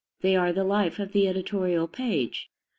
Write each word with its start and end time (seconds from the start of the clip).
They 0.21 0.35
are 0.35 0.51
the 0.51 0.63
life 0.63 0.97
of 0.97 1.11
the 1.11 1.27
editorial 1.27 1.87
page. 1.87 2.49